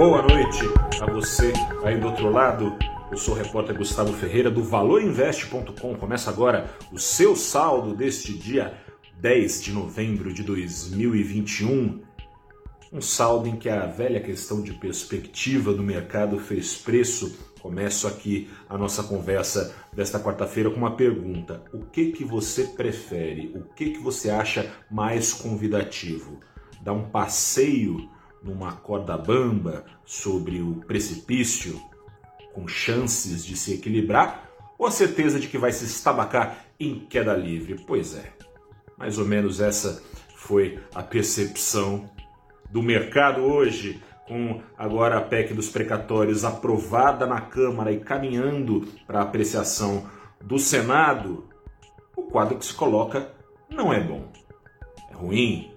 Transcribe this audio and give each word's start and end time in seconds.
Boa 0.00 0.22
noite 0.22 0.60
a 0.98 1.04
você 1.12 1.52
aí 1.84 2.00
do 2.00 2.06
outro 2.06 2.30
lado. 2.30 2.74
Eu 3.10 3.18
sou 3.18 3.34
o 3.34 3.36
repórter 3.36 3.76
Gustavo 3.76 4.14
Ferreira 4.14 4.50
do 4.50 4.64
valorinvest.com. 4.64 5.94
Começa 5.96 6.30
agora 6.30 6.74
o 6.90 6.98
seu 6.98 7.36
saldo 7.36 7.94
deste 7.94 8.32
dia 8.32 8.72
10 9.20 9.62
de 9.62 9.74
novembro 9.74 10.32
de 10.32 10.42
2021. 10.42 12.00
Um 12.90 13.00
saldo 13.02 13.46
em 13.46 13.56
que 13.56 13.68
a 13.68 13.84
velha 13.84 14.22
questão 14.22 14.62
de 14.62 14.72
perspectiva 14.72 15.74
do 15.74 15.82
mercado 15.82 16.38
fez 16.38 16.74
preço. 16.78 17.38
Começo 17.60 18.06
aqui 18.06 18.48
a 18.70 18.78
nossa 18.78 19.02
conversa 19.02 19.76
desta 19.92 20.18
quarta-feira 20.18 20.70
com 20.70 20.78
uma 20.78 20.96
pergunta: 20.96 21.62
o 21.74 21.80
que 21.80 22.10
que 22.10 22.24
você 22.24 22.64
prefere? 22.68 23.52
O 23.54 23.64
que 23.74 23.90
que 23.90 23.98
você 23.98 24.30
acha 24.30 24.66
mais 24.90 25.34
convidativo? 25.34 26.40
Dar 26.80 26.94
um 26.94 27.10
passeio 27.10 28.08
numa 28.42 28.72
corda 28.72 29.16
bamba 29.16 29.84
sobre 30.04 30.60
o 30.60 30.76
precipício, 30.86 31.80
com 32.52 32.66
chances 32.66 33.44
de 33.44 33.56
se 33.56 33.74
equilibrar, 33.74 34.50
ou 34.78 34.86
a 34.86 34.90
certeza 34.90 35.38
de 35.38 35.46
que 35.46 35.58
vai 35.58 35.72
se 35.72 35.84
estabacar 35.84 36.64
em 36.78 37.00
queda 37.00 37.34
livre? 37.34 37.76
Pois 37.86 38.14
é, 38.14 38.32
mais 38.96 39.18
ou 39.18 39.26
menos 39.26 39.60
essa 39.60 40.02
foi 40.34 40.78
a 40.94 41.02
percepção 41.02 42.10
do 42.70 42.82
mercado 42.82 43.42
hoje, 43.42 44.02
com 44.26 44.62
agora 44.78 45.18
a 45.18 45.20
PEC 45.20 45.52
dos 45.52 45.68
precatórios 45.68 46.44
aprovada 46.44 47.26
na 47.26 47.40
Câmara 47.40 47.92
e 47.92 48.00
caminhando 48.00 48.86
para 49.06 49.20
apreciação 49.20 50.06
do 50.40 50.58
Senado. 50.58 51.44
O 52.16 52.22
quadro 52.22 52.56
que 52.56 52.64
se 52.64 52.74
coloca 52.74 53.32
não 53.68 53.92
é 53.92 54.00
bom. 54.00 54.30
É 55.10 55.14
ruim, 55.14 55.69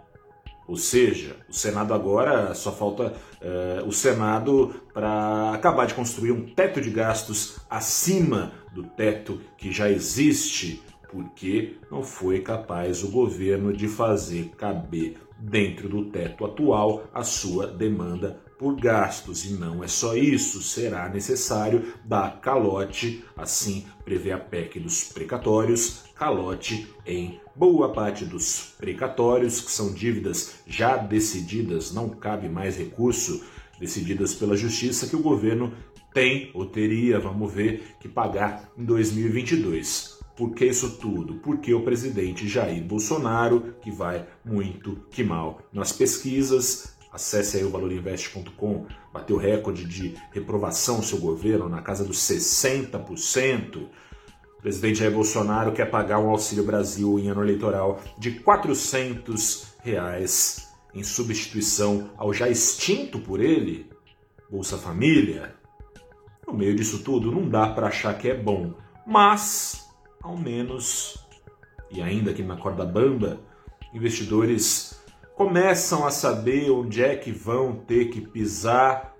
ou 0.67 0.77
seja, 0.77 1.35
o 1.49 1.53
Senado 1.53 1.93
agora 1.93 2.53
só 2.53 2.71
falta 2.71 3.13
uh, 3.41 3.87
o 3.87 3.91
Senado 3.91 4.73
para 4.93 5.51
acabar 5.53 5.85
de 5.85 5.93
construir 5.93 6.31
um 6.31 6.45
teto 6.45 6.79
de 6.79 6.89
gastos 6.89 7.57
acima 7.69 8.53
do 8.73 8.83
teto 8.83 9.41
que 9.57 9.71
já 9.71 9.89
existe, 9.89 10.81
porque 11.11 11.75
não 11.91 12.01
foi 12.01 12.39
capaz 12.39 13.03
o 13.03 13.11
governo 13.11 13.73
de 13.73 13.87
fazer 13.87 14.51
caber 14.57 15.17
dentro 15.37 15.89
do 15.89 16.05
teto 16.05 16.45
atual 16.45 17.03
a 17.13 17.23
sua 17.23 17.67
demanda 17.67 18.39
por 18.63 18.79
gastos. 18.79 19.43
E 19.43 19.55
não 19.55 19.83
é 19.83 19.89
só 19.89 20.15
isso, 20.15 20.63
será 20.63 21.09
necessário 21.09 21.93
dar 22.05 22.39
calote, 22.39 23.21
assim 23.35 23.85
prevê 24.05 24.31
a 24.31 24.37
PEC 24.37 24.79
dos 24.79 25.03
precatórios, 25.03 26.05
calote 26.15 26.87
em 27.05 27.41
boa 27.53 27.91
parte 27.91 28.23
dos 28.23 28.73
precatórios, 28.77 29.59
que 29.59 29.69
são 29.69 29.93
dívidas 29.93 30.61
já 30.65 30.95
decididas, 30.95 31.93
não 31.93 32.07
cabe 32.07 32.47
mais 32.47 32.77
recurso, 32.77 33.43
decididas 33.77 34.33
pela 34.33 34.55
Justiça, 34.55 35.07
que 35.07 35.15
o 35.17 35.21
governo 35.21 35.73
tem 36.13 36.49
ou 36.53 36.65
teria, 36.65 37.19
vamos 37.19 37.51
ver, 37.51 37.95
que 37.99 38.07
pagar 38.07 38.71
em 38.77 38.85
2022. 38.85 40.23
Por 40.35 40.55
que 40.55 40.65
isso 40.65 40.97
tudo? 40.97 41.35
Porque 41.35 41.73
o 41.73 41.83
presidente 41.83 42.47
Jair 42.47 42.83
Bolsonaro, 42.83 43.75
que 43.81 43.91
vai 43.91 44.25
muito 44.43 45.05
que 45.11 45.23
mal 45.23 45.61
nas 45.71 45.91
pesquisas, 45.91 46.92
acesse 47.13 47.57
aí 47.57 47.63
o 47.63 47.69
valorinvest.com, 47.69 48.87
bateu 49.13 49.37
recorde 49.37 49.85
de 49.85 50.15
reprovação 50.31 51.03
seu 51.03 51.19
governo 51.19 51.69
na 51.69 51.81
casa 51.81 52.03
dos 52.03 52.17
60%. 52.17 53.75
O 54.57 54.61
presidente 54.61 54.99
Jair 54.99 55.13
Bolsonaro 55.13 55.71
quer 55.71 55.91
pagar 55.91 56.19
um 56.19 56.29
Auxílio 56.29 56.63
Brasil 56.63 57.19
em 57.19 57.29
ano 57.29 57.43
eleitoral 57.43 58.01
de 58.17 58.31
400 58.39 59.75
reais 59.83 60.73
em 60.93 61.03
substituição 61.03 62.09
ao 62.17 62.33
já 62.33 62.49
extinto 62.49 63.19
por 63.19 63.39
ele 63.39 63.89
Bolsa 64.49 64.77
Família. 64.77 65.55
No 66.47 66.53
meio 66.53 66.75
disso 66.75 67.03
tudo, 67.03 67.31
não 67.31 67.47
dá 67.47 67.67
para 67.67 67.87
achar 67.87 68.17
que 68.17 68.29
é 68.29 68.35
bom, 68.35 68.73
mas 69.05 69.87
ao 70.21 70.37
menos, 70.37 71.17
e 71.91 72.01
ainda 72.01 72.31
aqui 72.31 72.41
na 72.41 72.57
corda 72.57 72.85
bamba, 72.85 73.39
investidores 73.93 75.02
começam 75.35 76.05
a 76.05 76.11
saber 76.11 76.69
onde 76.69 77.03
é 77.03 77.15
que 77.15 77.31
vão 77.31 77.75
ter 77.75 78.09
que 78.09 78.21
pisar 78.21 79.15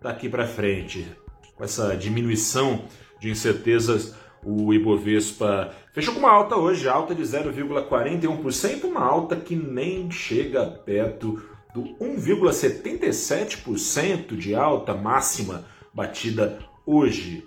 daqui 0.00 0.26
para 0.28 0.46
frente. 0.46 1.06
Com 1.54 1.64
essa 1.64 1.96
diminuição 1.96 2.84
de 3.20 3.30
incertezas, 3.30 4.14
o 4.44 4.72
Ibovespa 4.72 5.74
fechou 5.92 6.14
com 6.14 6.20
uma 6.20 6.30
alta 6.30 6.56
hoje, 6.56 6.88
alta 6.88 7.12
de 7.14 7.22
0,41%, 7.22 8.84
uma 8.84 9.02
alta 9.02 9.36
que 9.36 9.56
nem 9.56 10.10
chega 10.10 10.64
perto 10.66 11.42
do 11.74 11.82
1,77% 12.00 14.34
de 14.36 14.54
alta 14.54 14.94
máxima 14.94 15.66
batida 15.92 16.58
hoje 16.86 17.46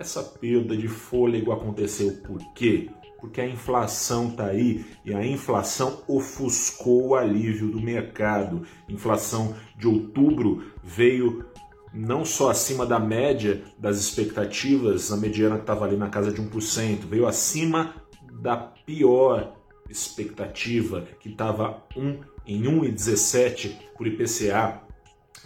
essa 0.00 0.22
perda 0.22 0.74
de 0.74 0.88
fôlego 0.88 1.52
aconteceu 1.52 2.10
por 2.26 2.38
quê? 2.54 2.88
Porque 3.20 3.40
a 3.40 3.46
inflação 3.46 4.28
está 4.28 4.46
aí 4.46 4.84
e 5.04 5.14
a 5.14 5.24
inflação 5.24 6.02
ofuscou 6.08 7.08
o 7.08 7.14
alívio 7.14 7.70
do 7.70 7.80
mercado. 7.80 8.62
Inflação 8.88 9.54
de 9.76 9.86
outubro 9.86 10.64
veio 10.82 11.44
não 11.92 12.24
só 12.24 12.50
acima 12.50 12.86
da 12.86 12.98
média 12.98 13.62
das 13.78 13.98
expectativas, 13.98 15.10
a 15.12 15.16
mediana 15.16 15.56
que 15.56 15.62
estava 15.62 15.84
ali 15.84 15.96
na 15.96 16.08
casa 16.08 16.32
de 16.32 16.40
1%, 16.40 17.06
veio 17.06 17.26
acima 17.26 17.94
da 18.40 18.56
pior 18.56 19.56
expectativa, 19.88 21.06
que 21.18 21.28
estava 21.28 21.82
1 21.96 22.20
em 22.46 22.62
1,17 22.62 23.76
por 23.96 24.06
IPCA 24.06 24.80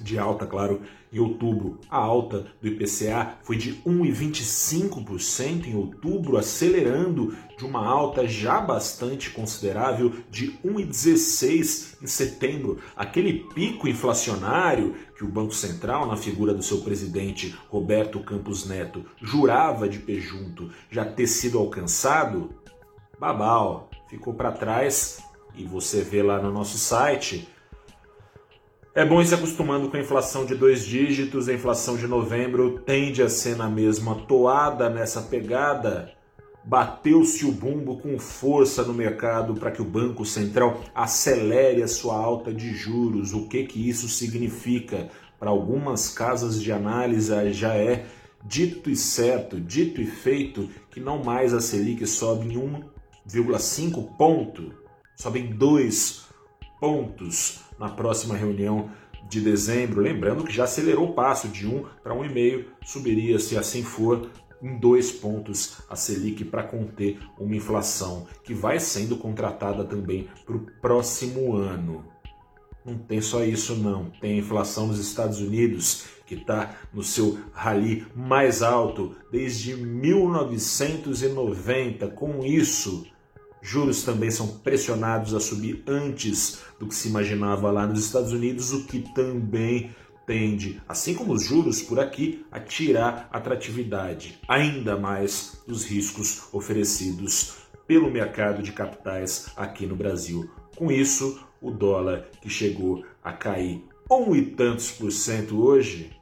de 0.00 0.19
alta, 0.19 0.47
claro, 0.47 0.81
em 1.12 1.19
outubro. 1.21 1.78
A 1.88 1.97
alta 1.97 2.47
do 2.60 2.66
IPCA 2.69 3.38
foi 3.43 3.56
de 3.56 3.75
1,25% 3.87 5.66
em 5.66 5.77
outubro, 5.77 6.37
acelerando 6.37 7.37
de 7.56 7.65
uma 7.65 7.87
alta 7.87 8.27
já 8.27 8.60
bastante 8.60 9.31
considerável 9.31 10.12
de 10.28 10.59
1,16% 10.65 12.03
em 12.03 12.06
setembro. 12.06 12.78
Aquele 12.97 13.44
pico 13.55 13.87
inflacionário 13.87 14.94
que 15.16 15.25
o 15.25 15.28
Banco 15.28 15.55
Central, 15.55 16.06
na 16.06 16.16
figura 16.16 16.53
do 16.53 16.62
seu 16.62 16.81
presidente 16.81 17.56
Roberto 17.69 18.19
Campos 18.21 18.66
Neto, 18.66 19.05
jurava 19.22 19.88
de 19.88 20.00
pé 20.00 20.15
junto 20.15 20.71
já 20.91 21.05
ter 21.05 21.28
sido 21.28 21.59
alcançado, 21.59 22.50
babau, 23.19 23.88
ficou 24.09 24.34
para 24.34 24.50
trás. 24.50 25.22
E 25.56 25.65
você 25.65 26.03
vê 26.03 26.21
lá 26.21 26.43
no 26.43 26.50
nosso 26.50 26.76
site 26.76 27.47
é 28.94 29.05
bom 29.05 29.21
ir 29.21 29.27
se 29.27 29.34
acostumando 29.34 29.91
com 29.91 29.97
a 29.97 30.00
inflação 30.00 30.47
de 30.47 30.55
dois 30.55 30.84
dígitos. 30.84 31.49
A 31.49 31.53
inflação 31.53 31.97
de 31.97 32.06
novembro 32.06 32.78
tende 32.87 33.22
a 33.22 33.28
ser 33.28 33.56
na 33.56 33.69
mesma 33.69 34.15
toada 34.15 34.88
nessa 34.88 35.21
pegada. 35.21 36.12
Bateu-se 36.62 37.44
o 37.44 37.50
bumbo 37.50 37.99
com 37.99 38.16
força 38.21 38.84
no 38.84 38.94
mercado 38.94 39.55
para 39.55 39.72
que 39.72 39.82
o 39.82 39.84
Banco 39.84 40.25
Central 40.25 40.81
acelere 40.94 41.82
a 41.82 41.88
sua 41.88 42.16
alta 42.16 42.55
de 42.55 42.72
juros. 42.72 43.34
O 43.34 43.49
que, 43.49 43.65
que 43.65 43.88
isso 43.88 44.09
significa? 44.09 45.11
Para 45.41 45.50
algumas 45.50 46.09
casas 46.09 46.62
de 46.62 46.71
análise 46.71 47.53
já 47.53 47.75
é 47.75 48.06
dito 48.44 48.88
e 48.88 48.94
certo, 48.94 49.61
dito 49.61 50.00
e 50.00 50.06
feito, 50.06 50.71
que 50.93 51.00
não 51.00 51.22
mais 51.22 51.53
a 51.53 51.61
Selic 51.61 52.06
sobe 52.06 52.55
em 52.55 52.87
1,5 53.28 54.16
ponto, 54.16 54.72
sobe 55.16 55.41
em 55.41 55.50
2 55.50 56.24
pontos 56.84 57.61
na 57.78 57.89
próxima 57.89 58.37
reunião 58.37 58.91
de 59.31 59.41
dezembro. 59.41 60.03
Lembrando 60.03 60.45
que 60.45 60.53
já 60.53 60.65
acelerou 60.65 61.09
o 61.09 61.15
passo 61.15 61.49
de 61.49 61.67
1 61.67 61.83
para 62.03 62.15
1,5, 62.15 62.67
subiria, 62.84 63.39
se 63.39 63.56
assim 63.56 63.83
for, 63.83 64.28
em 64.62 64.77
dois 64.77 65.11
pontos 65.11 65.78
a 65.89 65.97
Selic 65.97 66.44
para 66.44 66.62
conter 66.62 67.19
uma 67.39 67.56
inflação 67.56 68.27
que 68.44 68.53
vai 68.53 68.78
sendo 68.78 69.17
contratada 69.17 69.83
também 69.83 70.28
para 70.44 70.56
o 70.56 70.67
próximo 70.83 71.56
ano. 71.56 72.05
Não 72.84 72.99
tem 72.99 73.23
só 73.23 73.43
isso 73.43 73.75
não, 73.76 74.11
tem 74.20 74.35
a 74.35 74.38
inflação 74.38 74.88
nos 74.88 74.99
Estados 74.99 75.41
Unidos 75.41 76.05
que 76.26 76.35
está 76.35 76.76
no 76.93 77.03
seu 77.03 77.38
rally 77.53 78.06
mais 78.14 78.62
alto 78.62 79.17
desde 79.32 79.75
1990. 79.75 82.09
Com 82.09 82.44
isso, 82.44 83.06
Juros 83.66 84.02
também 84.02 84.31
são 84.31 84.58
pressionados 84.58 85.32
a 85.32 85.40
subir 85.40 85.82
antes 85.87 86.58
do 86.78 86.87
que 86.87 86.94
se 86.94 87.08
imaginava 87.08 87.70
lá 87.70 87.87
nos 87.87 88.05
Estados 88.05 88.31
Unidos, 88.31 88.75
o 88.75 88.84
que 88.84 88.99
também 89.14 89.96
tende, 90.26 90.82
assim 90.87 91.14
como 91.14 91.32
os 91.32 91.44
juros 91.44 91.81
por 91.81 91.99
aqui, 91.99 92.44
a 92.52 92.61
tirar 92.61 93.26
atratividade 93.32 94.38
ainda 94.46 94.99
mais 94.99 95.62
dos 95.66 95.87
riscos 95.87 96.43
oferecidos 96.52 97.55
pelo 97.87 98.11
mercado 98.11 98.62
de 98.62 98.70
capitais 98.70 99.49
aqui 99.56 99.87
no 99.87 99.96
Brasil. 99.96 100.46
Com 100.76 100.93
isso, 100.93 101.43
o 101.58 101.70
dólar 101.70 102.28
que 102.43 102.50
chegou 102.50 103.02
a 103.22 103.32
cair 103.32 103.82
um 104.11 104.37
e 104.37 104.44
tantos 104.44 104.90
por 104.90 105.11
cento 105.11 105.64
hoje 105.64 106.14